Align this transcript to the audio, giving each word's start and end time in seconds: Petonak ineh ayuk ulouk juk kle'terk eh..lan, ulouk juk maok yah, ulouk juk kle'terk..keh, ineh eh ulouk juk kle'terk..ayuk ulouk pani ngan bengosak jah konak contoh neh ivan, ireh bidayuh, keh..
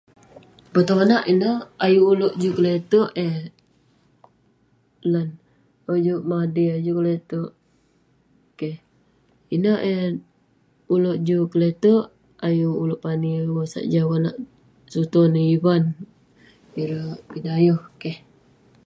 Petonak 0.73 1.23
ineh 1.31 1.57
ayuk 1.85 2.09
ulouk 2.13 2.37
juk 2.41 2.55
kle'terk 2.57 3.09
eh..lan, 3.27 5.27
ulouk 5.85 6.01
juk 6.07 6.21
maok 6.29 6.45
yah, 6.67 6.77
ulouk 6.77 6.87
juk 6.87 6.97
kle'terk..keh, 7.01 8.75
ineh 9.55 9.77
eh 9.91 10.01
ulouk 10.95 11.17
juk 11.27 11.49
kle'terk..ayuk 11.53 12.75
ulouk 12.83 13.01
pani 13.05 13.27
ngan 13.31 13.45
bengosak 13.47 13.85
jah 13.91 14.05
konak 14.09 14.35
contoh 14.91 15.25
neh 15.33 15.47
ivan, 15.55 15.83
ireh 16.81 17.05
bidayuh, 17.31 17.81
keh.. 18.01 18.17